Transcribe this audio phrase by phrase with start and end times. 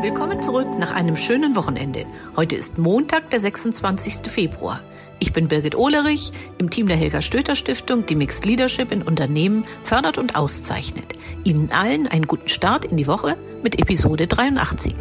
[0.00, 2.06] Willkommen zurück nach einem schönen Wochenende.
[2.36, 4.30] Heute ist Montag, der 26.
[4.30, 4.80] Februar.
[5.18, 9.64] Ich bin Birgit Ohlerich im Team der Helga Stöter Stiftung, die Mixed Leadership in Unternehmen
[9.82, 11.14] fördert und auszeichnet.
[11.42, 14.94] Ihnen allen einen guten Start in die Woche mit Episode 83.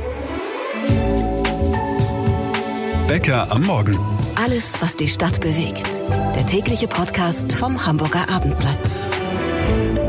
[3.08, 4.00] Bäcker am Morgen.
[4.44, 5.86] Alles, was die Stadt bewegt.
[6.36, 10.07] Der tägliche Podcast vom Hamburger Abendblatt.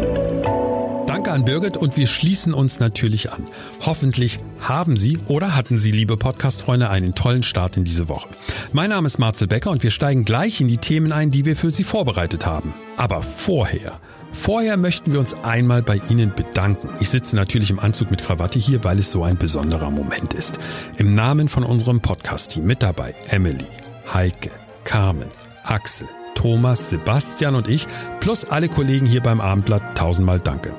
[1.38, 3.46] An Birgit und wir schließen uns natürlich an.
[3.86, 8.28] Hoffentlich haben Sie oder hatten Sie, liebe Podcast-Freunde, einen tollen Start in diese Woche.
[8.72, 11.54] Mein Name ist Marcel Becker und wir steigen gleich in die Themen ein, die wir
[11.54, 12.74] für Sie vorbereitet haben.
[12.96, 14.00] Aber vorher
[14.32, 16.90] Vorher möchten wir uns einmal bei Ihnen bedanken.
[16.98, 20.58] Ich sitze natürlich im Anzug mit Krawatte hier, weil es so ein besonderer Moment ist.
[20.96, 23.64] Im Namen von unserem Podcast-Team mit dabei Emily,
[24.12, 24.50] Heike,
[24.82, 25.28] Carmen,
[25.62, 26.08] Axel,
[26.38, 27.88] Thomas, Sebastian und ich,
[28.20, 30.72] plus alle Kollegen hier beim Abendblatt, tausendmal Danke.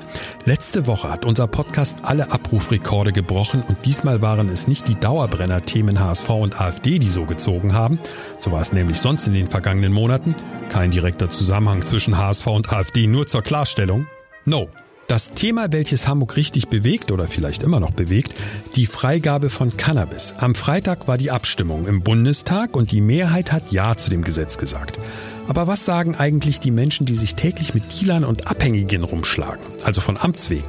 [0.46, 6.00] Letzte Woche hat unser Podcast alle Abrufrekorde gebrochen und diesmal waren es nicht die Dauerbrenner-Themen
[6.00, 7.98] HSV und AfD, die so gezogen haben.
[8.38, 10.34] So war es nämlich sonst in den vergangenen Monaten.
[10.70, 14.06] Kein direkter Zusammenhang zwischen HSV und AfD, nur zur Klarstellung.
[14.46, 14.70] No.
[15.10, 18.32] Das Thema, welches Hamburg richtig bewegt oder vielleicht immer noch bewegt,
[18.76, 20.34] die Freigabe von Cannabis.
[20.38, 24.56] Am Freitag war die Abstimmung im Bundestag und die Mehrheit hat Ja zu dem Gesetz
[24.56, 25.00] gesagt.
[25.48, 29.66] Aber was sagen eigentlich die Menschen, die sich täglich mit Dealern und Abhängigen rumschlagen?
[29.82, 30.62] Also von Amts wegen.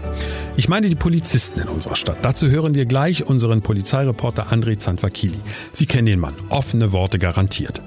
[0.57, 2.17] Ich meine die Polizisten in unserer Stadt.
[2.23, 5.39] Dazu hören wir gleich unseren Polizeireporter André Zantvakili.
[5.71, 6.33] Sie kennen den Mann.
[6.49, 7.83] Offene Worte garantiert.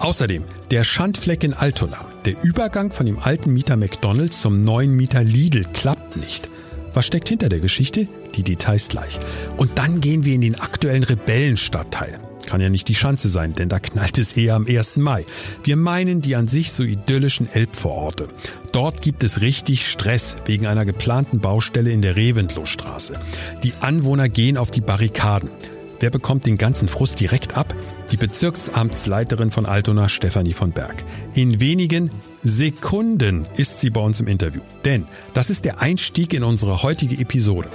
[0.00, 1.98] Außerdem der Schandfleck in Altona.
[2.24, 6.48] Der Übergang von dem alten Mieter McDonalds zum neuen Mieter Lidl klappt nicht.
[6.94, 8.08] Was steckt hinter der Geschichte?
[8.34, 9.20] Die Details gleich.
[9.58, 12.18] Und dann gehen wir in den aktuellen Rebellenstadtteil.
[12.46, 14.96] Kann ja nicht die Schanze sein, denn da knallt es eher am 1.
[14.96, 15.26] Mai.
[15.62, 18.28] Wir meinen die an sich so idyllischen Elbvororte.
[18.72, 23.20] Dort gibt es richtig Stress wegen einer geplanten Baustelle in der Reventlow-Straße.
[23.62, 25.50] Die Anwohner gehen auf die Barrikaden.
[26.00, 27.74] Wer bekommt den ganzen Frust direkt ab?
[28.10, 31.04] Die Bezirksamtsleiterin von Altona, Stefanie von Berg.
[31.34, 32.10] In wenigen
[32.42, 34.62] Sekunden ist sie bei uns im Interview.
[34.86, 37.68] Denn das ist der Einstieg in unsere heutige Episode.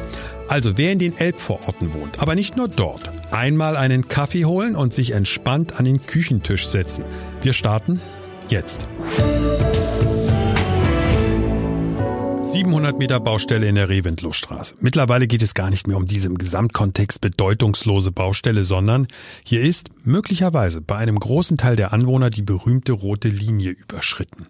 [0.48, 4.92] Also wer in den Elbvororten wohnt, aber nicht nur dort, einmal einen Kaffee holen und
[4.92, 7.06] sich entspannt an den Küchentisch setzen.
[7.44, 8.02] Wir starten
[8.50, 8.88] jetzt.
[12.56, 14.76] 700 Meter Baustelle in der Reventlow-Straße.
[14.80, 19.08] Mittlerweile geht es gar nicht mehr um diese im Gesamtkontext bedeutungslose Baustelle, sondern
[19.44, 24.48] hier ist möglicherweise bei einem großen Teil der Anwohner die berühmte rote Linie überschritten.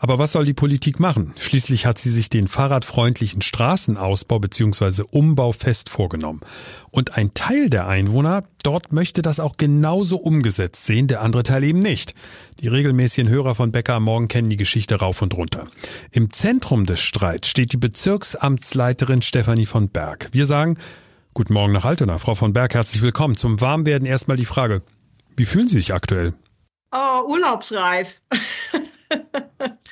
[0.00, 1.34] Aber was soll die Politik machen?
[1.38, 5.02] Schließlich hat sie sich den fahrradfreundlichen Straßenausbau bzw.
[5.10, 6.40] Umbau fest vorgenommen.
[6.90, 11.64] Und ein Teil der Einwohner dort möchte das auch genauso umgesetzt sehen, der andere Teil
[11.64, 12.14] eben nicht.
[12.60, 15.66] Die regelmäßigen Hörer von Becker am Morgen kennen die Geschichte rauf und runter.
[16.12, 20.28] Im Zentrum des Streits steht die Bezirksamtsleiterin Stefanie von Berg.
[20.32, 20.78] Wir sagen,
[21.34, 22.18] Guten Morgen nach Altona.
[22.18, 23.36] Frau von Berg, herzlich willkommen.
[23.36, 24.82] Zum Warmwerden erstmal die Frage,
[25.36, 26.34] wie fühlen Sie sich aktuell?
[26.92, 28.14] Oh, urlaubsreif.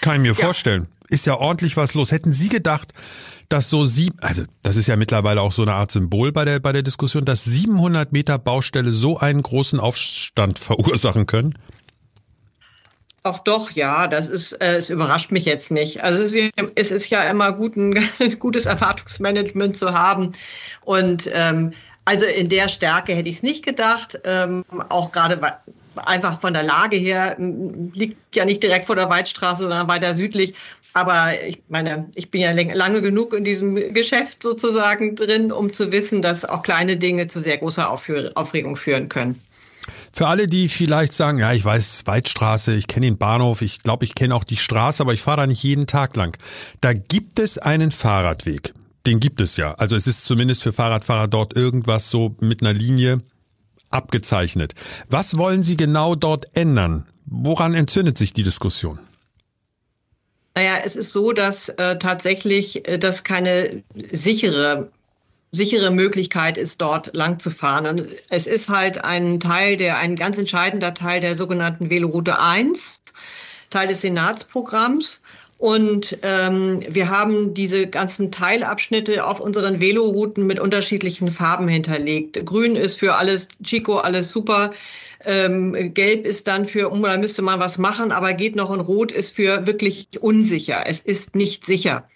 [0.01, 0.47] Kann ich mir ja.
[0.47, 0.89] vorstellen.
[1.09, 2.11] Ist ja ordentlich was los.
[2.11, 2.93] Hätten Sie gedacht,
[3.49, 6.59] dass so sieben, also das ist ja mittlerweile auch so eine Art Symbol bei der,
[6.59, 11.57] bei der Diskussion, dass 700 Meter Baustelle so einen großen Aufstand verursachen können?
[13.23, 16.03] Auch doch, ja, das ist, äh, es überrascht mich jetzt nicht.
[16.03, 17.95] Also es ist, es ist ja immer gut, ein
[18.39, 20.33] gutes Erwartungsmanagement zu haben.
[20.85, 21.73] Und ähm,
[22.05, 24.21] also in der Stärke hätte ich es nicht gedacht.
[24.25, 25.41] Ähm, auch gerade
[26.05, 30.55] einfach von der Lage her liegt ja nicht direkt vor der Waldstraße, sondern weiter südlich.
[30.93, 35.93] Aber ich meine, ich bin ja lange genug in diesem Geschäft sozusagen drin, um zu
[35.93, 39.39] wissen, dass auch kleine Dinge zu sehr großer Aufregung führen können.
[40.13, 44.07] Für alle, die vielleicht sagen, ja, ich weiß Weidstraße, ich kenne den Bahnhof, ich glaube,
[44.07, 46.39] ich kenne auch die Straße, aber ich fahre da nicht jeden Tag lang.
[46.81, 48.73] Da gibt es einen Fahrradweg.
[49.07, 49.75] Den gibt es ja.
[49.75, 53.19] Also es ist zumindest für Fahrradfahrer dort irgendwas so mit einer Linie,
[53.97, 54.75] abgezeichnet.
[55.09, 57.07] Was wollen Sie genau dort ändern?
[57.25, 59.01] Woran entzündet sich die Diskussion?
[60.55, 64.91] Naja, es ist so, dass äh, tatsächlich äh, das keine sichere
[65.53, 67.87] sichere Möglichkeit ist, dort lang zu fahren.
[67.87, 73.01] Und es ist halt ein Teil der, ein ganz entscheidender Teil der sogenannten Veloroute 1,
[73.71, 75.23] Teil des Senatsprogramms.
[75.59, 82.45] Und ähm, wir haben diese ganzen Teilabschnitte auf unseren Velorouten mit unterschiedlichen Farben hinterlegt.
[82.45, 84.73] Grün ist für alles Chico, alles super.
[85.25, 88.69] Ähm, Gelb ist dann für, um, da müsste man was machen, aber geht noch.
[88.69, 90.85] Und Rot ist für wirklich unsicher.
[90.87, 92.07] Es ist nicht sicher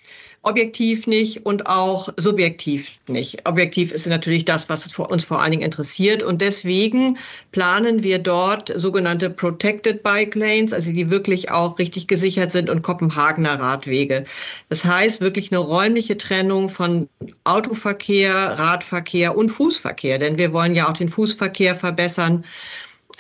[0.43, 3.47] objektiv nicht und auch subjektiv nicht.
[3.47, 6.23] Objektiv ist natürlich das, was uns vor allen Dingen interessiert.
[6.23, 7.19] Und deswegen
[7.53, 12.81] planen wir dort sogenannte Protected Bike Lanes, also die wirklich auch richtig gesichert sind und
[12.81, 14.25] Kopenhagener Radwege.
[14.71, 17.09] Das heißt wirklich eine räumliche Trennung von
[17.45, 20.19] Autoverkehr, Radverkehr und Fußverkehr.
[20.19, 22.45] Denn wir wollen ja auch den Fußverkehr verbessern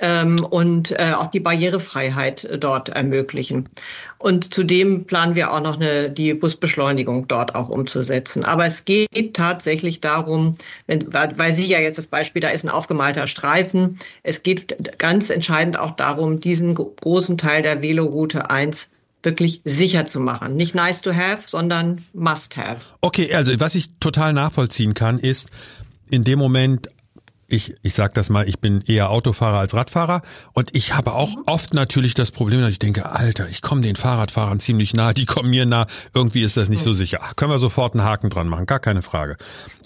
[0.00, 3.68] ähm, und äh, auch die Barrierefreiheit dort ermöglichen.
[4.18, 8.44] Und zudem planen wir auch noch eine, die Busbeschleunigung dort auch umzusetzen.
[8.44, 10.56] Aber es geht tatsächlich darum,
[10.86, 13.98] wenn, weil Sie ja jetzt das Beispiel, da ist ein aufgemalter Streifen.
[14.22, 18.90] Es geht ganz entscheidend auch darum, diesen großen Teil der Veloroute 1
[19.22, 20.54] wirklich sicher zu machen.
[20.54, 22.86] Nicht nice to have, sondern must have.
[23.00, 25.50] Okay, also was ich total nachvollziehen kann, ist
[26.10, 26.90] in dem Moment
[27.50, 31.36] ich, ich sag das mal, ich bin eher Autofahrer als Radfahrer und ich habe auch
[31.46, 35.26] oft natürlich das Problem, dass ich denke, Alter, ich komme den Fahrradfahrern ziemlich nah, die
[35.26, 37.18] kommen mir nah, irgendwie ist das nicht so sicher.
[37.22, 39.36] Ach, können wir sofort einen Haken dran machen, gar keine Frage.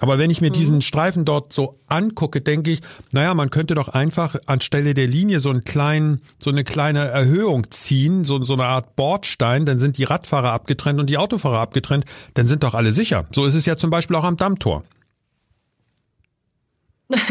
[0.01, 0.55] Aber wenn ich mir mhm.
[0.55, 2.81] diesen Streifen dort so angucke, denke ich,
[3.11, 7.71] naja, man könnte doch einfach anstelle der Linie so einen kleinen, so eine kleine Erhöhung
[7.71, 12.05] ziehen, so, so eine Art Bordstein, dann sind die Radfahrer abgetrennt und die Autofahrer abgetrennt,
[12.35, 13.25] dann sind doch alle sicher.
[13.33, 14.85] So ist es ja zum Beispiel auch am Dammtor.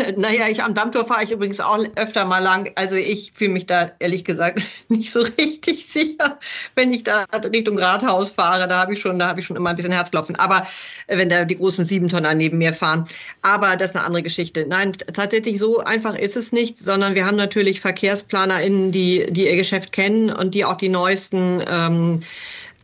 [0.17, 2.71] Naja, ich am Dammtor fahre ich übrigens auch öfter mal lang.
[2.75, 6.39] Also ich fühle mich da ehrlich gesagt nicht so richtig sicher,
[6.75, 8.67] wenn ich da Richtung Rathaus fahre.
[8.67, 10.35] Da habe ich schon, da habe ich schon immer ein bisschen Herzklopfen.
[10.35, 10.67] Aber
[11.07, 13.05] äh, wenn da die großen Siebentonner neben mir fahren.
[13.41, 14.65] Aber das ist eine andere Geschichte.
[14.67, 19.55] Nein, tatsächlich so einfach ist es nicht, sondern wir haben natürlich VerkehrsplanerInnen, die, die ihr
[19.55, 22.25] Geschäft kennen und die auch die neuesten ähm, äh,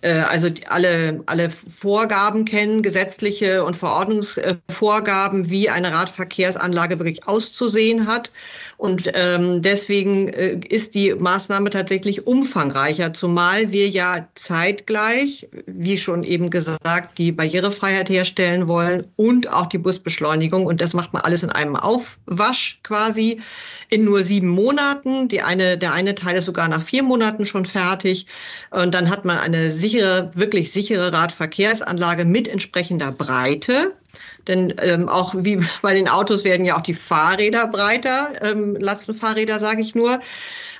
[0.07, 8.31] also alle, alle Vorgaben kennen, gesetzliche und Verordnungsvorgaben, wie eine Radverkehrsanlage wirklich auszusehen hat.
[8.77, 16.23] Und ähm, deswegen äh, ist die Maßnahme tatsächlich umfangreicher, zumal wir ja zeitgleich, wie schon
[16.23, 20.65] eben gesagt, die Barrierefreiheit herstellen wollen und auch die Busbeschleunigung.
[20.65, 23.41] Und das macht man alles in einem Aufwasch quasi
[23.89, 25.27] in nur sieben Monaten.
[25.27, 28.27] Die eine, der eine Teil ist sogar nach vier Monaten schon fertig.
[28.69, 33.93] Und dann hat man eine sichere, wirklich sichere Radverkehrsanlage mit entsprechender Breite.
[34.47, 39.59] Denn ähm, auch wie bei den Autos werden ja auch die Fahrräder breiter, ähm, Lastenfahrräder
[39.59, 40.19] sage ich nur,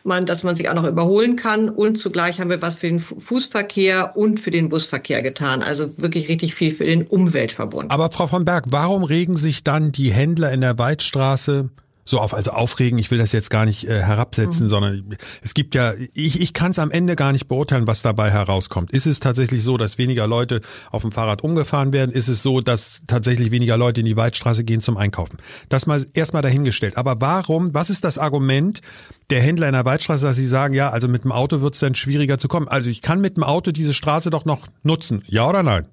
[0.04, 1.70] man, dass man sich auch noch überholen kann.
[1.70, 5.62] Und zugleich haben wir was für den Fußverkehr und für den Busverkehr getan.
[5.62, 7.92] Also wirklich richtig viel für den Umweltverbund.
[7.92, 11.70] Aber Frau von Berg, warum regen sich dann die Händler in der Weidstraße
[12.10, 14.70] so auf, also aufregen, ich will das jetzt gar nicht äh, herabsetzen, mhm.
[14.70, 18.32] sondern es gibt ja, ich, ich kann es am Ende gar nicht beurteilen, was dabei
[18.32, 18.92] herauskommt.
[18.92, 22.12] Ist es tatsächlich so, dass weniger Leute auf dem Fahrrad umgefahren werden?
[22.12, 25.38] Ist es so, dass tatsächlich weniger Leute in die Waldstraße gehen zum Einkaufen?
[25.70, 26.98] Das mal erstmal dahingestellt.
[26.98, 28.82] Aber warum, was ist das Argument
[29.30, 31.80] der Händler in der Waldstraße, dass sie sagen, ja, also mit dem Auto wird es
[31.80, 32.68] dann schwieriger zu kommen?
[32.68, 35.24] Also ich kann mit dem Auto diese Straße doch noch nutzen.
[35.28, 35.88] Ja oder nein?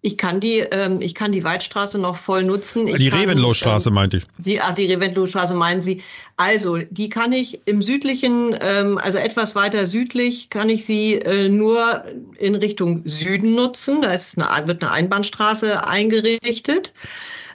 [0.00, 2.86] Ich kann die, ähm, ich kann die Weidstraße noch voll nutzen.
[2.86, 4.24] Ich die Revenlowstraße ähm, meinte ich.
[4.38, 6.02] Die, ach, die Revenlowstraße meinen Sie.
[6.36, 11.48] Also, die kann ich im südlichen, ähm, also etwas weiter südlich, kann ich sie äh,
[11.48, 12.04] nur
[12.38, 14.02] in Richtung Süden nutzen.
[14.02, 16.92] Da ist eine, wird eine Einbahnstraße eingerichtet.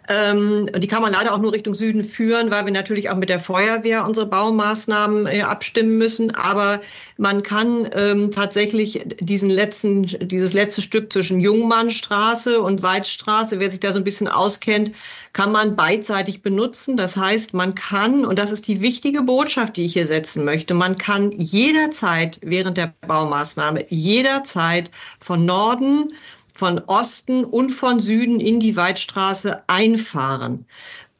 [0.10, 3.30] Ähm, die kann man leider auch nur Richtung Süden führen, weil wir natürlich auch mit
[3.30, 6.36] der Feuerwehr unsere Baumaßnahmen äh, abstimmen müssen.
[6.36, 6.82] Aber
[7.18, 13.80] man kann ähm, tatsächlich diesen letzten, dieses letzte Stück zwischen Jungmannstraße und Weidstraße, wer sich
[13.80, 14.92] da so ein bisschen auskennt,
[15.32, 16.98] kann man beidseitig benutzen.
[16.98, 20.74] Das heißt, man kann, und das ist die wichtige Botschaft, die ich hier setzen möchte,
[20.74, 26.10] man kann jederzeit während der Baumaßnahme, jederzeit von Norden
[26.54, 30.66] von Osten und von Süden in die Weidstraße einfahren.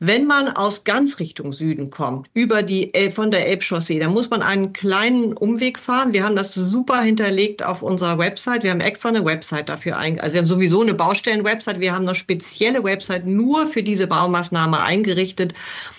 [0.06, 4.42] Wenn man aus ganz Richtung Süden kommt, über die von der Elbchaussee, dann muss man
[4.42, 6.12] einen kleinen Umweg fahren.
[6.12, 8.64] Wir haben das super hinterlegt auf unserer Website.
[8.64, 11.80] Wir haben extra eine Website dafür ein, also wir haben sowieso eine Baustellen-Website.
[11.80, 15.54] Wir haben eine spezielle Website nur für diese Baumaßnahme eingerichtet,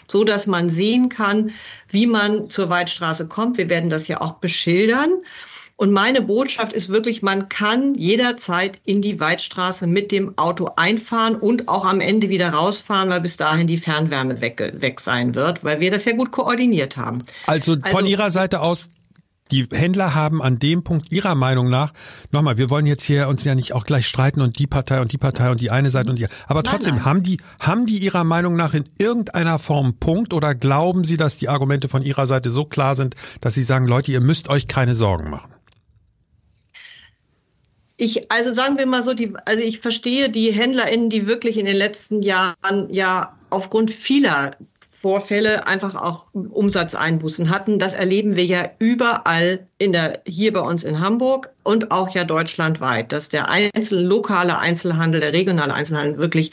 [0.07, 1.53] so dass man sehen kann,
[1.89, 3.57] wie man zur Weidstraße kommt.
[3.57, 5.13] Wir werden das ja auch beschildern.
[5.77, 11.35] Und meine Botschaft ist wirklich, man kann jederzeit in die Weidstraße mit dem Auto einfahren
[11.35, 15.65] und auch am Ende wieder rausfahren, weil bis dahin die Fernwärme weg, weg sein wird,
[15.65, 17.25] weil wir das ja gut koordiniert haben.
[17.47, 18.89] Also, also von Ihrer Seite aus
[19.51, 21.93] die Händler haben an dem Punkt ihrer Meinung nach,
[22.31, 25.13] nochmal, wir wollen jetzt hier uns ja nicht auch gleich streiten und die Partei und
[25.13, 27.05] die Partei und die eine Seite und die, aber trotzdem, nein, nein.
[27.05, 31.37] haben die, haben die ihrer Meinung nach in irgendeiner Form Punkt oder glauben Sie, dass
[31.37, 34.67] die Argumente von ihrer Seite so klar sind, dass Sie sagen, Leute, ihr müsst euch
[34.67, 35.54] keine Sorgen machen?
[37.97, 41.67] Ich, also sagen wir mal so, die, also ich verstehe die HändlerInnen, die wirklich in
[41.67, 44.51] den letzten Jahren ja aufgrund vieler
[45.05, 47.79] Vorfälle einfach auch Umsatzeinbußen hatten.
[47.79, 52.25] Das erleben wir ja überall in der, hier bei uns in Hamburg und auch ja
[52.25, 56.53] deutschlandweit, dass der einzelne lokale Einzelhandel, der regionale Einzelhandel wirklich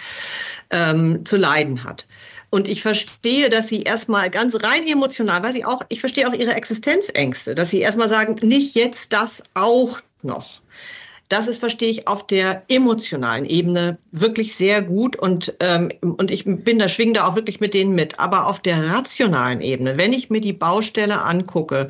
[0.70, 2.08] ähm, zu leiden hat.
[2.50, 6.34] Und ich verstehe, dass sie erstmal ganz rein emotional, weil sie auch, ich verstehe auch
[6.34, 10.61] ihre Existenzängste, dass sie erstmal sagen, nicht jetzt das auch noch.
[11.32, 16.44] Das ist, verstehe ich, auf der emotionalen Ebene wirklich sehr gut und, ähm, und ich
[16.44, 18.20] bin da, schwinge da auch wirklich mit denen mit.
[18.20, 21.88] Aber auf der rationalen Ebene, wenn ich mir die Baustelle angucke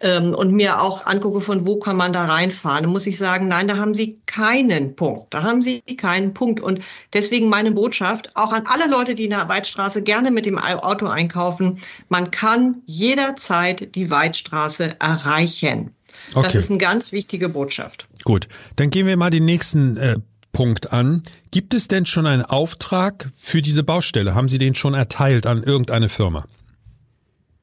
[0.00, 3.46] ähm, und mir auch angucke, von wo kann man da reinfahren, dann muss ich sagen,
[3.46, 5.34] nein, da haben sie keinen Punkt.
[5.34, 6.60] Da haben sie keinen Punkt.
[6.60, 6.80] Und
[7.12, 11.06] deswegen meine Botschaft, auch an alle Leute, die in der Weidstraße gerne mit dem Auto
[11.08, 11.78] einkaufen,
[12.08, 15.94] man kann jederzeit die Weidstraße erreichen.
[16.34, 16.42] Okay.
[16.42, 18.06] Das ist eine ganz wichtige Botschaft.
[18.28, 20.16] Gut, dann gehen wir mal den nächsten äh,
[20.52, 21.22] Punkt an.
[21.50, 24.34] Gibt es denn schon einen Auftrag für diese Baustelle?
[24.34, 26.44] Haben Sie den schon erteilt an irgendeine Firma?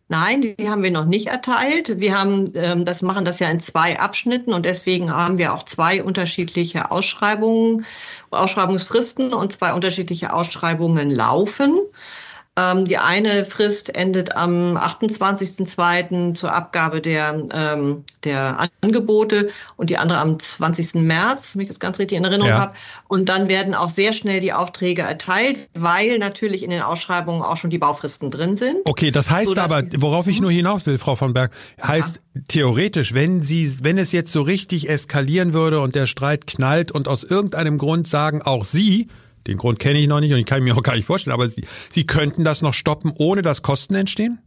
[0.07, 2.00] Nein, die haben wir noch nicht erteilt.
[2.00, 5.65] Wir haben ähm, das machen das ja in zwei Abschnitten und deswegen haben wir auch
[5.65, 7.86] zwei unterschiedliche Ausschreibungen,
[8.31, 11.77] Ausschreibungsfristen und zwei unterschiedliche Ausschreibungen laufen.
[12.57, 16.35] Ähm, die eine Frist endet am 28.02.
[16.35, 21.01] zur Abgabe der, ähm, der Angebote und die andere am 20.
[21.01, 22.59] März, wenn ich das ganz richtig in Erinnerung ja.
[22.59, 22.74] habe.
[23.09, 27.57] Und dann werden auch sehr schnell die Aufträge erteilt, weil natürlich in den Ausschreibungen auch
[27.57, 28.77] schon die Baufristen drin sind.
[28.85, 31.51] Okay, das heißt so, aber, worauf ich nur hinaus will, Frau von Berg,
[31.83, 32.41] heißt ja.
[32.47, 37.09] theoretisch, wenn Sie, wenn es jetzt so richtig eskalieren würde und der Streit knallt und
[37.09, 39.09] aus irgendeinem Grund sagen auch Sie,
[39.47, 41.49] den Grund kenne ich noch nicht und ich kann mir auch gar nicht vorstellen, aber
[41.49, 44.39] Sie, Sie könnten das noch stoppen, ohne dass Kosten entstehen?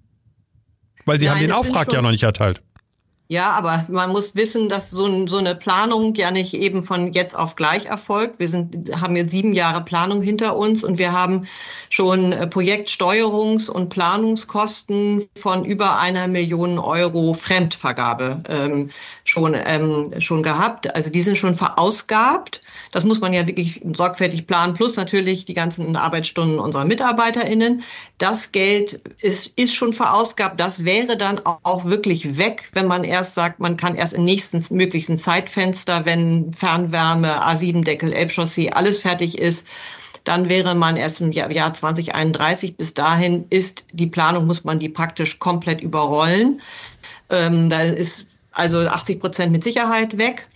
[1.05, 2.63] Weil Sie Nein, haben den Auftrag ja noch nicht erteilt.
[3.31, 7.37] Ja, aber man muss wissen, dass so, so, eine Planung ja nicht eben von jetzt
[7.37, 8.39] auf gleich erfolgt.
[8.39, 11.47] Wir sind, haben jetzt sieben Jahre Planung hinter uns und wir haben
[11.91, 18.91] schon äh, Projektsteuerungs- und Planungskosten von über einer Million Euro Fremdvergabe ähm,
[19.25, 20.95] schon, ähm, schon gehabt.
[20.95, 22.63] Also die sind schon verausgabt.
[22.93, 27.83] Das muss man ja wirklich sorgfältig planen, plus natürlich die ganzen Arbeitsstunden unserer MitarbeiterInnen.
[28.19, 30.59] Das Geld ist, ist schon verausgabt.
[30.59, 34.65] Das wäre dann auch wirklich weg, wenn man erst sagt, man kann erst im nächsten
[34.71, 39.67] möglichen Zeitfenster, wenn Fernwärme, A7-Deckel, Elbchaussee, alles fertig ist,
[40.25, 42.77] dann wäre man erst im Jahr 2031.
[42.77, 46.61] Bis dahin ist die Planung, muss man die praktisch komplett überrollen.
[47.31, 50.47] Ähm, da ist also 80 Prozent mit Sicherheit weg.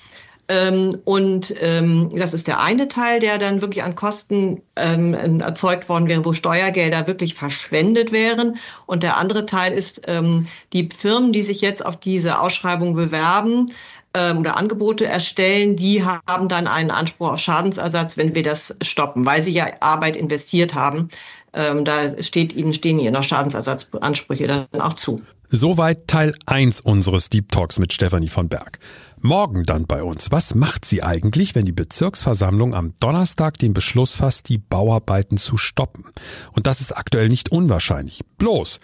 [0.53, 5.89] Ähm, und ähm, das ist der eine Teil, der dann wirklich an Kosten ähm, erzeugt
[5.89, 8.59] worden wäre, wo Steuergelder wirklich verschwendet wären.
[8.85, 13.67] Und der andere Teil ist, ähm, die Firmen, die sich jetzt auf diese Ausschreibung bewerben,
[14.13, 19.25] ähm, oder Angebote erstellen, die haben dann einen Anspruch auf Schadensersatz, wenn wir das stoppen,
[19.25, 21.09] weil sie ja Arbeit investiert haben.
[21.55, 25.23] Ähm, da steht ihnen, stehen ihnen noch Schadensersatzansprüche dann auch zu.
[25.55, 28.79] Soweit Teil 1 unseres Deep Talks mit Stefanie von Berg.
[29.21, 30.31] Morgen dann bei uns.
[30.31, 35.59] Was macht sie eigentlich, wenn die Bezirksversammlung am Donnerstag den Beschluss fasst, die Bauarbeiten zu
[35.59, 36.07] stoppen?
[36.53, 38.23] Und das ist aktuell nicht unwahrscheinlich.
[38.39, 38.81] Bloß,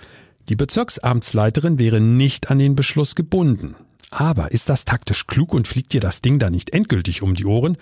[0.50, 3.75] die Bezirksamtsleiterin wäre nicht an den Beschluss gebunden.
[4.10, 7.46] Aber ist das taktisch klug und fliegt ihr das Ding da nicht endgültig um die
[7.46, 7.78] Ohren?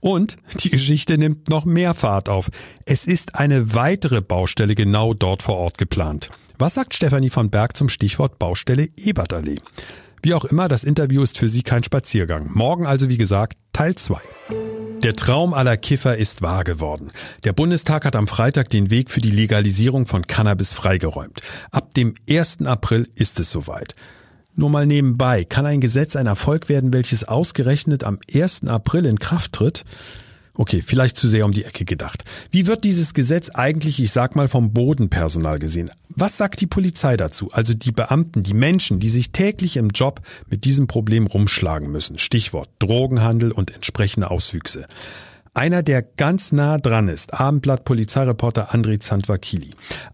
[0.00, 2.50] Und die Geschichte nimmt noch mehr Fahrt auf.
[2.84, 6.30] Es ist eine weitere Baustelle genau dort vor Ort geplant.
[6.58, 9.60] Was sagt Stefanie von Berg zum Stichwort Baustelle Ebertallee?
[10.22, 12.50] Wie auch immer, das Interview ist für Sie kein Spaziergang.
[12.52, 14.20] Morgen also, wie gesagt, Teil 2.
[15.02, 17.08] Der Traum aller Kiffer ist wahr geworden.
[17.44, 21.40] Der Bundestag hat am Freitag den Weg für die Legalisierung von Cannabis freigeräumt.
[21.70, 22.66] Ab dem 1.
[22.66, 23.94] April ist es soweit.
[24.60, 28.64] Nur mal nebenbei, kann ein Gesetz ein Erfolg werden, welches ausgerechnet am 1.
[28.64, 29.86] April in Kraft tritt?
[30.52, 32.24] Okay, vielleicht zu sehr um die Ecke gedacht.
[32.50, 35.90] Wie wird dieses Gesetz eigentlich, ich sag mal, vom Bodenpersonal gesehen?
[36.10, 37.50] Was sagt die Polizei dazu?
[37.52, 42.18] Also die Beamten, die Menschen, die sich täglich im Job mit diesem Problem rumschlagen müssen.
[42.18, 44.84] Stichwort Drogenhandel und entsprechende Auswüchse.
[45.54, 49.70] Einer, der ganz nah dran ist, Abendblatt Polizeireporter André Zandvakili.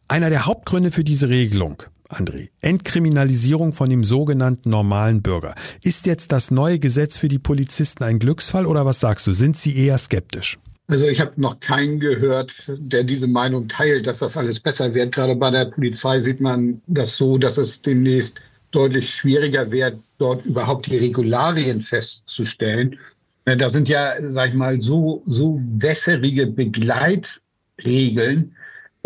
[0.07, 2.51] Einer der Hauptgründe für diese Regelung, André.
[2.61, 5.55] Entkriminalisierung von dem sogenannten normalen Bürger.
[5.83, 9.33] Ist jetzt das neue Gesetz für die Polizisten ein Glücksfall oder was sagst du?
[9.33, 10.59] Sind sie eher skeptisch?
[10.89, 15.13] Also ich habe noch keinen gehört, der diese Meinung teilt, dass das alles besser wird.
[15.15, 20.47] Gerade bei der Polizei sieht man das so, dass es demnächst deutlich schwieriger wird, dort
[20.47, 22.97] überhaupt die Regularien festzustellen.
[23.45, 28.55] Da sind ja, sag ich mal, so, so wässerige Begleitregeln,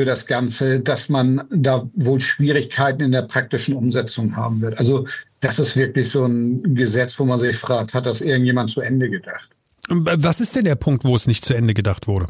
[0.01, 4.79] für das Ganze, dass man da wohl Schwierigkeiten in der praktischen Umsetzung haben wird.
[4.79, 5.07] Also
[5.41, 9.11] das ist wirklich so ein Gesetz, wo man sich fragt, hat das irgendjemand zu Ende
[9.11, 9.51] gedacht?
[9.91, 12.29] Was ist denn der Punkt, wo es nicht zu Ende gedacht wurde?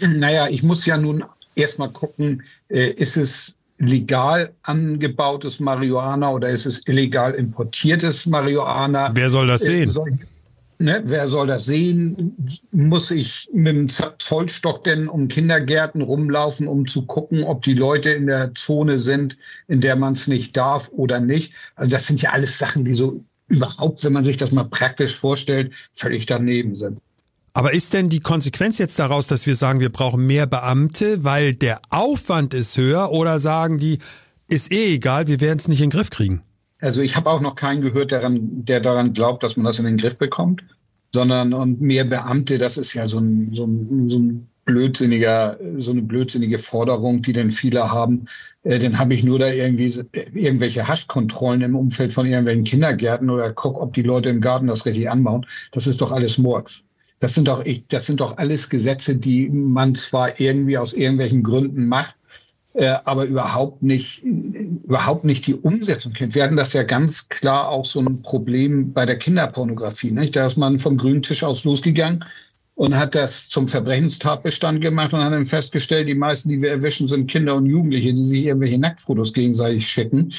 [0.00, 1.22] Naja, ich muss ja nun
[1.54, 9.12] erstmal gucken, äh, ist es legal angebautes Marihuana oder ist es illegal importiertes Marihuana?
[9.14, 9.88] Wer soll das sehen?
[9.88, 10.18] Soll,
[10.80, 12.34] ne, wer soll das sehen?
[12.72, 18.10] Muss ich mit dem Zollstock denn um Kindergärten rumlaufen, um zu gucken, ob die Leute
[18.10, 19.36] in der Zone sind,
[19.68, 21.52] in der man es nicht darf oder nicht?
[21.76, 25.14] Also das sind ja alles Sachen, die so überhaupt, wenn man sich das mal praktisch
[25.14, 26.98] vorstellt, völlig daneben sind.
[27.52, 31.54] Aber ist denn die Konsequenz jetzt daraus, dass wir sagen, wir brauchen mehr Beamte, weil
[31.54, 33.98] der Aufwand ist höher oder sagen die,
[34.46, 36.42] ist eh egal, wir werden es nicht in den Griff kriegen?
[36.80, 39.84] Also ich habe auch noch keinen gehört, daran, der daran glaubt, dass man das in
[39.84, 40.64] den Griff bekommt,
[41.12, 45.90] sondern und mehr Beamte, das ist ja so ein, so ein, so ein blödsinniger, so
[45.90, 48.26] eine blödsinnige Forderung, die denn viele haben.
[48.62, 49.92] Äh, dann habe ich nur da irgendwie
[50.32, 54.86] irgendwelche Haschkontrollen im Umfeld von irgendwelchen Kindergärten oder guck, ob die Leute im Garten das
[54.86, 55.46] richtig anbauen.
[55.72, 56.84] Das ist doch alles Murks.
[57.18, 61.86] Das sind doch, das sind doch alles Gesetze, die man zwar irgendwie aus irgendwelchen Gründen
[61.86, 62.16] macht,
[62.74, 66.34] äh, aber überhaupt nicht, überhaupt nicht die Umsetzung kennt.
[66.34, 70.12] Wir hatten das ja ganz klar auch so ein Problem bei der Kinderpornografie.
[70.12, 70.36] Nicht?
[70.36, 72.24] Da ist man vom grünen Tisch aus losgegangen
[72.76, 77.08] und hat das zum Verbrechenstatbestand gemacht und hat dann festgestellt, die meisten, die wir erwischen,
[77.08, 80.32] sind Kinder und Jugendliche, die sich irgendwelche Nacktfotos gegenseitig schicken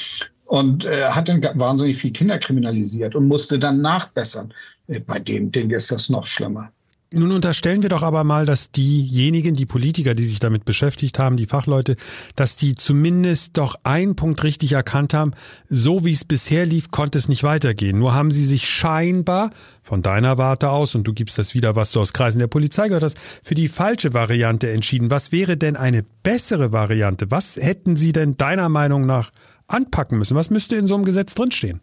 [0.46, 4.54] und äh, hat dann wahnsinnig viel Kinder kriminalisiert und musste dann nachbessern.
[4.88, 6.72] Äh, bei dem Ding ist das noch schlimmer.
[7.14, 11.36] Nun unterstellen wir doch aber mal, dass diejenigen, die Politiker, die sich damit beschäftigt haben,
[11.36, 11.98] die Fachleute,
[12.38, 15.34] dass die zumindest doch einen Punkt richtig erkannt haben.
[15.68, 18.00] So wie es bisher lief, konnte es nicht weitergehen.
[18.00, 19.50] Nur haben sie sich scheinbar
[19.84, 22.88] von deiner Warte aus, und du gibst das wieder, was du aus Kreisen der Polizei
[22.88, 25.12] gehört hast, für die falsche Variante entschieden.
[25.12, 27.30] Was wäre denn eine bessere Variante?
[27.30, 29.32] Was hätten sie denn deiner Meinung nach
[29.68, 30.36] anpacken müssen?
[30.36, 31.82] Was müsste in so einem Gesetz drinstehen?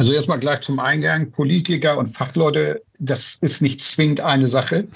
[0.00, 1.30] Also erstmal gleich zum Eingang.
[1.30, 4.88] Politiker und Fachleute, das ist nicht zwingend eine Sache.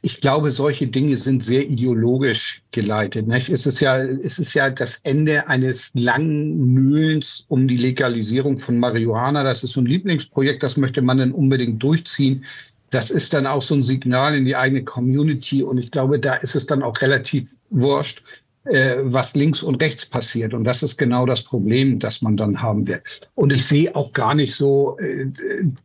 [0.00, 3.28] Ich glaube, solche Dinge sind sehr ideologisch geleitet.
[3.28, 3.50] Nicht?
[3.50, 8.78] Es, ist ja, es ist ja das Ende eines langen Mühlens um die Legalisierung von
[8.78, 9.44] Marihuana.
[9.44, 12.42] Das ist so ein Lieblingsprojekt, das möchte man dann unbedingt durchziehen.
[12.88, 15.64] Das ist dann auch so ein Signal in die eigene Community.
[15.64, 18.22] Und ich glaube, da ist es dann auch relativ wurscht,
[18.66, 20.54] äh, was links und rechts passiert.
[20.54, 23.02] Und das ist genau das Problem, das man dann haben wird.
[23.34, 25.26] Und ich sehe auch gar nicht so äh,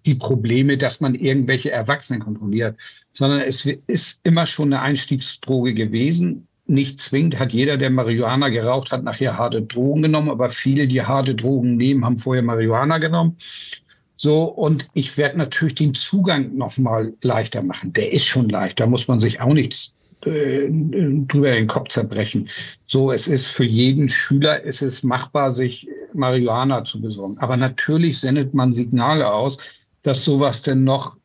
[0.06, 2.78] die Probleme, dass man irgendwelche Erwachsenen kontrolliert,
[3.14, 6.48] sondern es ist immer schon eine Einstiegsdroge gewesen.
[6.68, 11.02] Nicht zwingend hat jeder, der Marihuana geraucht hat, nachher harte Drogen genommen, aber viele, die
[11.02, 13.38] harte Drogen nehmen, haben vorher Marihuana genommen.
[14.15, 17.91] So, und ich werde natürlich den Zugang nochmal leichter machen.
[17.94, 22.47] Der ist schon leicht, da muss man sich auch nichts drüber den Kopf zerbrechen.
[22.86, 27.38] So, es ist für jeden Schüler, es ist machbar, sich Marihuana zu besorgen.
[27.39, 29.57] Aber natürlich sendet man Signale aus,
[30.03, 31.17] dass sowas denn noch,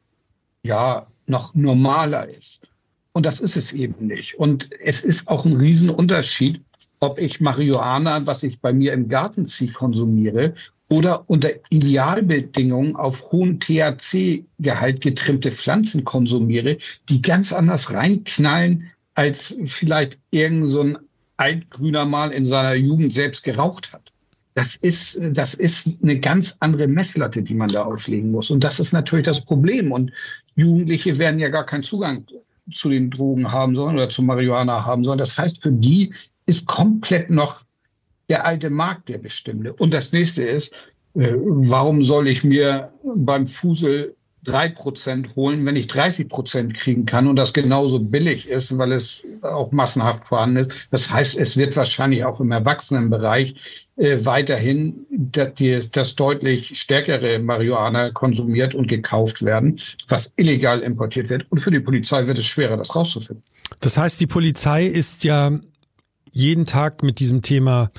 [0.62, 2.68] ja, noch normaler ist.
[3.12, 4.38] Und das ist es eben nicht.
[4.38, 6.60] Und es ist auch ein Riesenunterschied,
[7.00, 10.54] ob ich Marihuana, was ich bei mir im Garten ziehe, konsumiere
[10.88, 20.18] oder unter Idealbedingungen auf hohen THC-Gehalt getrimmte Pflanzen konsumiere, die ganz anders reinknallen, als vielleicht
[20.30, 20.98] irgend so ein
[21.38, 24.12] Altgrüner mal in seiner Jugend selbst geraucht hat.
[24.54, 28.50] Das ist, das ist eine ganz andere Messlatte, die man da auflegen muss.
[28.50, 29.92] Und das ist natürlich das Problem.
[29.92, 30.12] Und
[30.54, 32.24] Jugendliche werden ja gar keinen Zugang
[32.72, 35.18] zu den Drogen haben sollen oder zu Marihuana haben sollen.
[35.18, 36.14] Das heißt, für die
[36.46, 37.65] ist komplett noch
[38.28, 39.72] der alte Markt der bestimmte.
[39.72, 40.72] Und das nächste ist,
[41.14, 47.04] äh, warum soll ich mir beim Fusel drei Prozent holen, wenn ich 30 Prozent kriegen
[47.04, 50.72] kann und das genauso billig ist, weil es auch massenhaft vorhanden ist.
[50.90, 53.56] Das heißt, es wird wahrscheinlich auch im Erwachsenenbereich
[53.96, 55.50] äh, weiterhin das,
[55.90, 61.46] das deutlich stärkere Marihuana konsumiert und gekauft werden, was illegal importiert wird.
[61.50, 63.42] Und für die Polizei wird es schwerer, das rauszufinden.
[63.80, 65.58] Das heißt, die Polizei ist ja
[66.30, 67.90] jeden Tag mit diesem Thema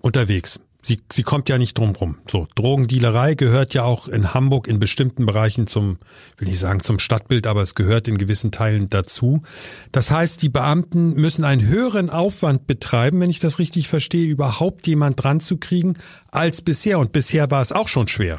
[0.00, 0.60] unterwegs.
[0.80, 2.18] Sie, sie kommt ja nicht drum rum.
[2.30, 5.98] So, Drogendealerei gehört ja auch in Hamburg in bestimmten Bereichen zum,
[6.36, 9.42] will ich sagen, zum Stadtbild, aber es gehört in gewissen Teilen dazu.
[9.90, 14.86] Das heißt, die Beamten müssen einen höheren Aufwand betreiben, wenn ich das richtig verstehe, überhaupt
[14.86, 15.98] jemand dran zu kriegen,
[16.30, 17.00] als bisher.
[17.00, 18.38] Und bisher war es auch schon schwer.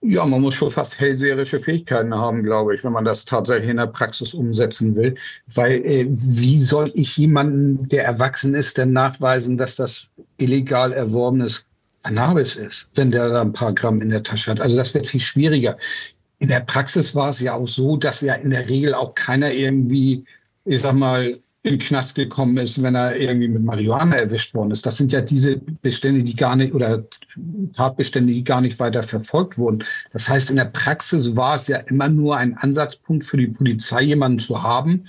[0.00, 3.78] Ja, man muss schon fast hellseherische Fähigkeiten haben, glaube ich, wenn man das tatsächlich in
[3.78, 5.16] der Praxis umsetzen will.
[5.46, 11.64] Weil äh, wie soll ich jemanden, der erwachsen ist, denn nachweisen, dass das illegal erworbenes
[12.04, 14.60] Cannabis ist, wenn der da ein paar Gramm in der Tasche hat?
[14.60, 15.76] Also das wird viel schwieriger.
[16.38, 19.52] In der Praxis war es ja auch so, dass ja in der Regel auch keiner
[19.52, 20.24] irgendwie,
[20.64, 24.70] ich sag mal, in den Knast gekommen ist, wenn er irgendwie mit Marihuana erwischt worden
[24.70, 24.86] ist.
[24.86, 27.04] Das sind ja diese Bestände, die gar nicht oder
[27.72, 29.82] Tatbestände, die gar nicht weiter verfolgt wurden.
[30.12, 34.02] Das heißt, in der Praxis war es ja immer nur ein Ansatzpunkt für die Polizei,
[34.02, 35.06] jemanden zu haben,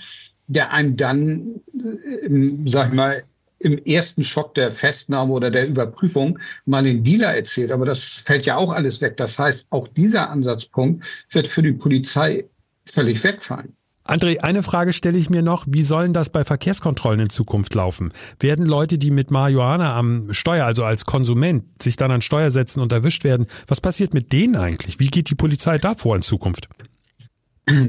[0.48, 3.22] der einem dann, äh, sag ich mal,
[3.60, 7.70] im ersten Schock der Festnahme oder der Überprüfung mal den Dealer erzählt.
[7.70, 9.16] Aber das fällt ja auch alles weg.
[9.16, 12.44] Das heißt, auch dieser Ansatzpunkt wird für die Polizei
[12.84, 13.77] völlig wegfallen.
[14.08, 15.66] André, eine Frage stelle ich mir noch.
[15.68, 18.14] Wie sollen das bei Verkehrskontrollen in Zukunft laufen?
[18.40, 22.80] Werden Leute, die mit Marihuana am Steuer, also als Konsument, sich dann an Steuer setzen
[22.80, 24.98] und erwischt werden, was passiert mit denen eigentlich?
[24.98, 26.70] Wie geht die Polizei da vor in Zukunft?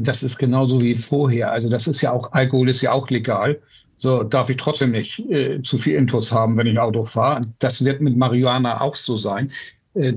[0.02, 1.54] Das ist genauso wie vorher.
[1.54, 3.62] Also das ist ja auch, Alkohol ist ja auch legal.
[3.96, 7.40] So darf ich trotzdem nicht äh, zu viel Intus haben, wenn ich Auto fahre.
[7.60, 9.54] Das wird mit Marihuana auch so sein.
[9.94, 10.16] Äh,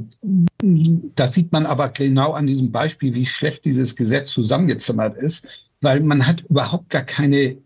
[1.15, 5.47] das sieht man aber genau an diesem Beispiel, wie schlecht dieses Gesetz zusammengezimmert ist,
[5.83, 7.59] weil man hat überhaupt gar keine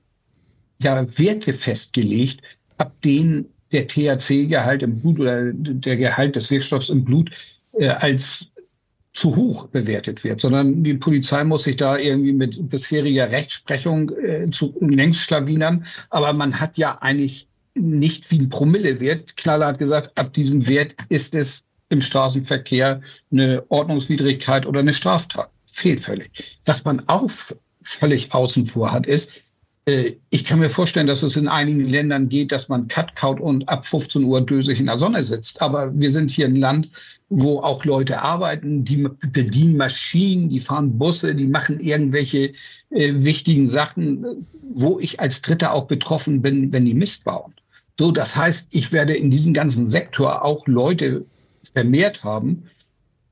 [0.80, 2.42] ja, Werte festgelegt,
[2.78, 7.30] ab denen der THC-Gehalt im Blut oder der Gehalt des Wirkstoffs im Blut
[7.78, 8.52] äh, als
[9.12, 14.50] zu hoch bewertet wird, sondern die Polizei muss sich da irgendwie mit bisheriger Rechtsprechung äh,
[14.50, 15.86] zu längst schlawinern.
[16.10, 19.36] Aber man hat ja eigentlich nicht wie ein Promillewert.
[19.38, 23.00] Knaller hat gesagt, ab diesem Wert ist es im Straßenverkehr
[23.32, 25.50] eine Ordnungswidrigkeit oder eine Straftat.
[25.64, 26.60] Fehlt völlig.
[26.66, 27.30] Was man auch
[27.86, 29.32] völlig außen vor hat, ist,
[29.86, 33.40] äh, ich kann mir vorstellen, dass es in einigen Ländern geht, dass man Cut kaut
[33.40, 35.62] und ab 15 Uhr dösig in der Sonne sitzt.
[35.62, 36.90] Aber wir sind hier ein Land,
[37.28, 42.52] wo auch Leute arbeiten, die bedienen Maschinen, die fahren Busse, die machen irgendwelche
[42.90, 47.54] äh, wichtigen Sachen, wo ich als Dritter auch betroffen bin, wenn die Mist bauen.
[47.98, 51.24] So, das heißt, ich werde in diesem ganzen Sektor auch Leute
[51.72, 52.64] vermehrt haben,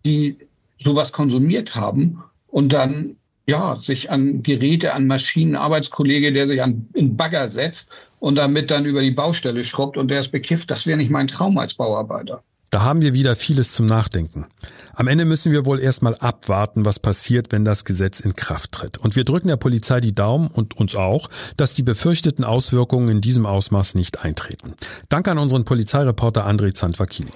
[0.05, 0.37] die
[0.79, 6.88] sowas konsumiert haben und dann ja sich an Geräte, an Maschinen, Arbeitskollege, der sich an
[6.94, 7.88] in Bagger setzt
[8.20, 10.70] und damit dann über die Baustelle schrubbt und der ist bekifft.
[10.70, 12.42] Das wäre nicht mein Traum als Bauarbeiter.
[12.70, 14.46] Da haben wir wieder vieles zum Nachdenken.
[14.94, 18.98] Am Ende müssen wir wohl erstmal abwarten, was passiert, wenn das Gesetz in Kraft tritt.
[18.98, 23.20] Und wir drücken der Polizei die Daumen und uns auch, dass die befürchteten Auswirkungen in
[23.20, 24.74] diesem Ausmaß nicht eintreten.
[25.09, 27.30] Danke an unseren Polizeireporter André Zandvakini.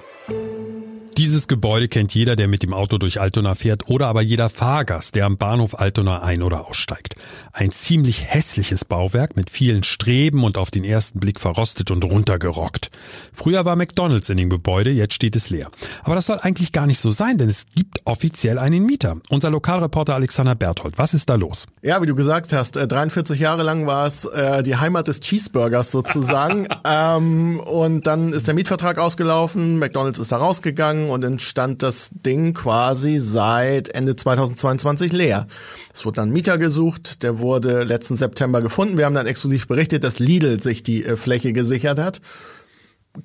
[1.18, 5.16] Dieses Gebäude kennt jeder, der mit dem Auto durch Altona fährt oder aber jeder Fahrgast,
[5.16, 7.16] der am Bahnhof Altona ein- oder aussteigt.
[7.52, 12.92] Ein ziemlich hässliches Bauwerk mit vielen Streben und auf den ersten Blick verrostet und runtergerockt.
[13.32, 15.72] Früher war McDonald's in dem Gebäude, jetzt steht es leer.
[16.04, 19.16] Aber das soll eigentlich gar nicht so sein, denn es gibt offiziell einen Mieter.
[19.28, 21.66] Unser Lokalreporter Alexander Berthold, was ist da los?
[21.82, 25.18] Ja, wie du gesagt hast, 43 äh, Jahre lang war es äh, die Heimat des
[25.18, 26.68] Cheeseburgers sozusagen.
[26.84, 32.54] ähm, und dann ist der Mietvertrag ausgelaufen, McDonald's ist da rausgegangen und entstand das Ding
[32.54, 35.46] quasi seit Ende 2022 leer.
[35.92, 38.98] Es wurde dann Mieter gesucht, der wurde letzten September gefunden.
[38.98, 42.20] Wir haben dann exklusiv berichtet, dass Lidl sich die äh, Fläche gesichert hat.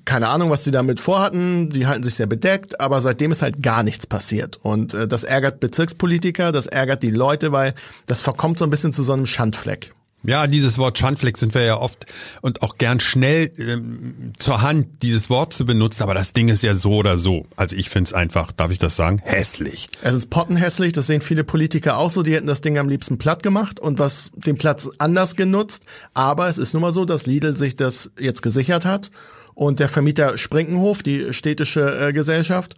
[0.04, 1.70] Keine Ahnung, was die damit vorhatten.
[1.70, 4.58] Die halten sich sehr bedeckt, aber seitdem ist halt gar nichts passiert.
[4.62, 7.74] Und äh, das ärgert Bezirkspolitiker, das ärgert die Leute, weil
[8.06, 9.92] das verkommt so ein bisschen zu so einem Schandfleck.
[10.26, 12.06] Ja, dieses Wort Schandfleck sind wir ja oft
[12.40, 16.62] und auch gern schnell ähm, zur Hand, dieses Wort zu benutzen, aber das Ding ist
[16.62, 17.46] ja so oder so.
[17.56, 19.88] Also ich finde es einfach, darf ich das sagen, hässlich.
[20.02, 23.18] Es ist pottenhässlich, das sehen viele Politiker auch so, die hätten das Ding am liebsten
[23.18, 25.84] platt gemacht und was den Platz anders genutzt.
[26.14, 29.10] Aber es ist nun mal so, dass Lidl sich das jetzt gesichert hat.
[29.54, 32.74] Und der Vermieter Sprinkenhof, die städtische äh, Gesellschaft,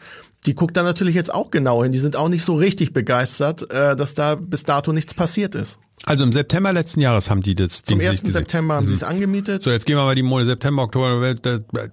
[0.47, 1.93] die guckt da natürlich jetzt auch genau hin.
[1.93, 5.79] Die sind auch nicht so richtig begeistert, äh, dass da bis dato nichts passiert ist.
[6.05, 8.21] Also im September letzten Jahres haben die das Zum 1.
[8.21, 8.89] September haben mhm.
[8.89, 9.63] sie es angemietet.
[9.63, 11.35] So, jetzt gehen wir mal die Monate September, Oktober,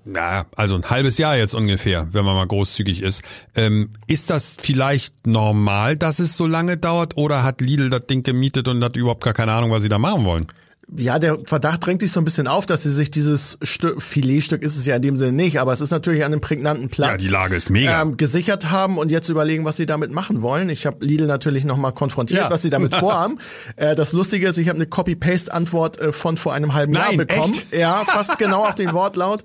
[0.05, 3.23] na, also ein halbes Jahr jetzt ungefähr, wenn man mal großzügig ist.
[3.55, 8.23] Ähm, ist das vielleicht normal, dass es so lange dauert oder hat Lidl das Ding
[8.23, 10.47] gemietet und hat überhaupt gar keine Ahnung, was sie da machen wollen?
[10.95, 14.61] Ja, der Verdacht drängt sich so ein bisschen auf, dass sie sich dieses Stück, Filetstück
[14.61, 17.11] ist es ja in dem Sinne nicht, aber es ist natürlich an einem prägnanten Platz.
[17.11, 18.01] Ja, die Lage ist mega.
[18.01, 20.69] Ähm, gesichert haben und jetzt überlegen, was sie damit machen wollen.
[20.69, 22.49] Ich habe Lidl natürlich nochmal konfrontiert, ja.
[22.49, 23.39] was sie damit vorhaben.
[23.75, 27.25] äh, das Lustige ist, ich habe eine Copy-Paste-Antwort äh, von vor einem halben Nein, Jahr
[27.25, 27.53] bekommen.
[27.53, 27.73] Echt?
[27.73, 29.43] Ja, fast genau auf den Wortlaut.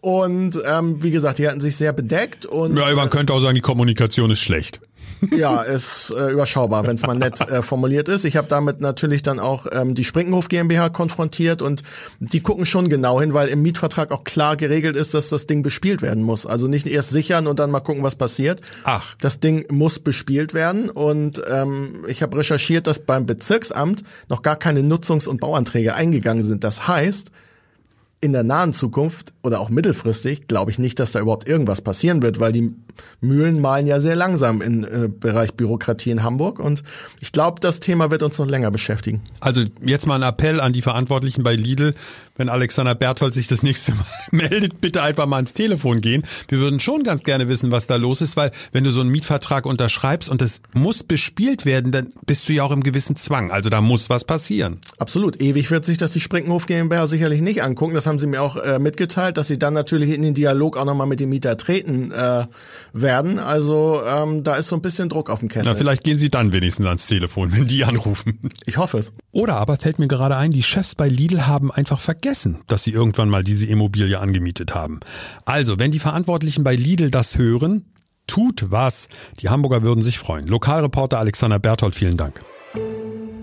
[0.00, 2.76] Und ähm, wie gesagt, die hatten sich sehr bedeckt und.
[2.76, 4.80] Ja, man könnte auch sagen, die Kommunikation ist schlecht.
[5.36, 8.24] Ja, ist äh, überschaubar, wenn es mal nett äh, formuliert ist.
[8.24, 11.82] Ich habe damit natürlich dann auch ähm, die Sprinkenhof GmbH konfrontiert und
[12.20, 15.62] die gucken schon genau hin, weil im Mietvertrag auch klar geregelt ist, dass das Ding
[15.62, 16.46] bespielt werden muss.
[16.46, 18.60] Also nicht erst sichern und dann mal gucken, was passiert.
[18.84, 19.14] Ach.
[19.20, 24.56] Das Ding muss bespielt werden und ähm, ich habe recherchiert, dass beim Bezirksamt noch gar
[24.56, 26.64] keine Nutzungs- und Bauanträge eingegangen sind.
[26.64, 27.30] Das heißt,
[28.20, 32.22] in der nahen Zukunft oder auch mittelfristig glaube ich nicht, dass da überhaupt irgendwas passieren
[32.22, 32.74] wird, weil die
[33.20, 36.82] Mühlen malen ja sehr langsam im äh, Bereich Bürokratie in Hamburg und
[37.20, 39.22] ich glaube, das Thema wird uns noch länger beschäftigen.
[39.40, 41.94] Also jetzt mal ein Appell an die Verantwortlichen bei Lidl,
[42.36, 46.24] wenn Alexander Berthold sich das nächste Mal meldet, bitte einfach mal ans Telefon gehen.
[46.48, 49.10] Wir würden schon ganz gerne wissen, was da los ist, weil wenn du so einen
[49.10, 53.50] Mietvertrag unterschreibst und das muss bespielt werden, dann bist du ja auch im gewissen Zwang.
[53.50, 54.78] Also da muss was passieren.
[54.98, 55.40] Absolut.
[55.40, 57.94] Ewig wird sich das die Sprinkenhof GmbH sicherlich nicht angucken.
[57.94, 60.84] Das haben sie mir auch äh, mitgeteilt, dass sie dann natürlich in den Dialog auch
[60.84, 62.46] nochmal mit dem Mieter treten äh,
[63.00, 63.38] werden.
[63.38, 65.72] Also ähm, da ist so ein bisschen Druck auf dem Kessel.
[65.72, 68.50] Na, vielleicht gehen sie dann wenigstens ans Telefon, wenn die anrufen.
[68.64, 69.12] Ich hoffe es.
[69.32, 72.92] Oder aber fällt mir gerade ein, die Chefs bei Lidl haben einfach vergessen, dass sie
[72.92, 75.00] irgendwann mal diese Immobilie angemietet haben.
[75.44, 77.84] Also, wenn die Verantwortlichen bei Lidl das hören,
[78.26, 79.08] tut was.
[79.40, 80.46] Die Hamburger würden sich freuen.
[80.46, 82.40] Lokalreporter Alexander Berthold, vielen Dank.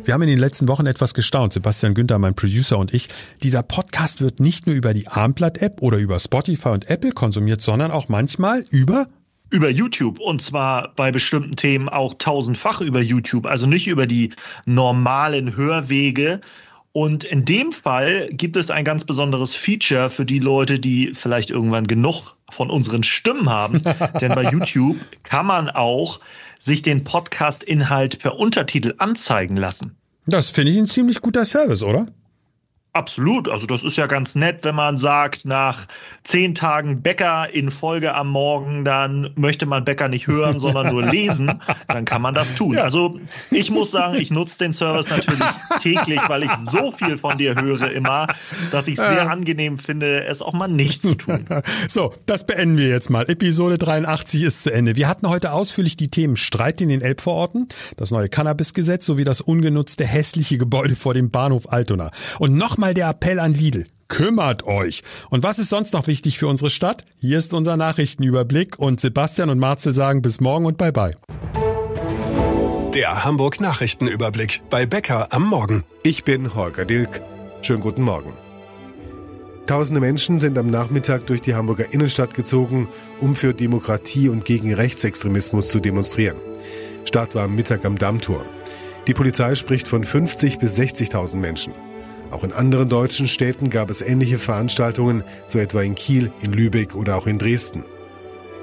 [0.05, 3.07] Wir haben in den letzten Wochen etwas gestaunt, Sebastian Günther, mein Producer und ich.
[3.41, 7.91] Dieser Podcast wird nicht nur über die Armblatt-App oder über Spotify und Apple konsumiert, sondern
[7.91, 9.07] auch manchmal über
[9.53, 14.31] über YouTube und zwar bei bestimmten Themen auch tausendfach über YouTube, also nicht über die
[14.65, 16.41] normalen Hörwege.
[16.91, 21.51] Und in dem Fall gibt es ein ganz besonderes Feature für die Leute, die vielleicht
[21.51, 23.83] irgendwann genug von unseren Stimmen haben.
[24.21, 26.19] Denn bei YouTube kann man auch
[26.57, 29.95] sich den Podcast-Inhalt per Untertitel anzeigen lassen.
[30.25, 32.07] Das finde ich ein ziemlich guter Service, oder?
[32.93, 33.49] Absolut.
[33.49, 35.87] Also das ist ja ganz nett, wenn man sagt, nach
[36.23, 41.03] zehn Tagen Bäcker in Folge am Morgen, dann möchte man Bäcker nicht hören, sondern nur
[41.03, 42.75] lesen, dann kann man das tun.
[42.75, 42.83] Ja.
[42.83, 45.43] Also ich muss sagen, ich nutze den Service natürlich
[45.81, 48.27] täglich, weil ich so viel von dir höre immer,
[48.71, 51.47] dass ich es sehr angenehm finde, es auch mal nicht zu tun.
[51.89, 53.29] So, das beenden wir jetzt mal.
[53.29, 54.95] Episode 83 ist zu Ende.
[54.95, 59.41] Wir hatten heute ausführlich die Themen Streit in den Elbvororten, das neue Cannabisgesetz sowie das
[59.41, 62.11] ungenutzte hässliche Gebäude vor dem Bahnhof Altona.
[62.39, 62.53] Und
[62.83, 65.03] nochmal der Appell an Lidl kümmert euch.
[65.29, 67.05] Und was ist sonst noch wichtig für unsere Stadt?
[67.17, 71.15] Hier ist unser Nachrichtenüberblick und Sebastian und Marcel sagen bis morgen und bye bye.
[72.93, 75.83] Der Hamburg Nachrichtenüberblick bei Becker am Morgen.
[76.03, 77.21] Ich bin Holger Dilk.
[77.61, 78.33] Schönen guten Morgen.
[79.65, 82.89] Tausende Menschen sind am Nachmittag durch die Hamburger Innenstadt gezogen,
[83.21, 86.37] um für Demokratie und gegen Rechtsextremismus zu demonstrieren.
[87.05, 88.45] Start war am Mittag am Dammtor.
[89.07, 91.73] Die Polizei spricht von 50 bis 60.000 Menschen.
[92.33, 96.95] Auch in anderen deutschen Städten gab es ähnliche Veranstaltungen, so etwa in Kiel, in Lübeck
[96.95, 97.83] oder auch in Dresden.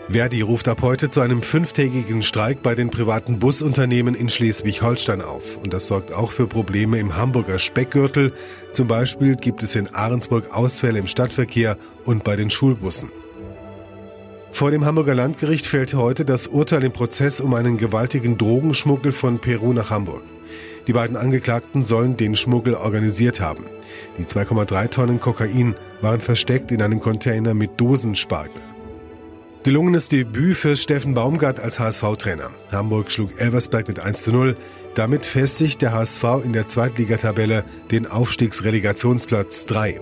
[0.09, 5.57] Verdi ruft ab heute zu einem fünftägigen Streik bei den privaten Busunternehmen in Schleswig-Holstein auf.
[5.57, 8.33] Und das sorgt auch für Probleme im Hamburger Speckgürtel.
[8.73, 13.13] Zum Beispiel gibt es in Ahrensburg Ausfälle im Stadtverkehr und bei den Schulbussen.
[14.51, 19.39] Vor dem Hamburger Landgericht fällt heute das Urteil im Prozess um einen gewaltigen Drogenschmuggel von
[19.39, 20.23] Peru nach Hamburg.
[20.90, 23.64] Die beiden Angeklagten sollen den Schmuggel organisiert haben.
[24.18, 28.61] Die 2,3 Tonnen Kokain waren versteckt in einem Container mit Dosenspargel.
[29.62, 32.50] Gelungenes Debüt für Steffen Baumgart als HSV-Trainer.
[32.72, 34.57] Hamburg schlug Elversberg mit 1 zu 0.
[34.96, 40.00] Damit festigt der HSV in der Zweitligatabelle den Aufstiegsrelegationsplatz 3.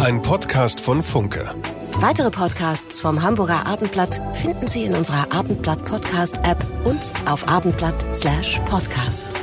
[0.00, 1.54] Ein Podcast von Funke.
[2.02, 6.98] Weitere Podcasts vom Hamburger Abendblatt finden Sie in unserer Abendblatt Podcast App und
[7.30, 9.36] auf abendblatt/podcast.